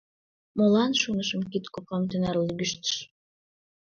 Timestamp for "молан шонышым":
0.57-1.41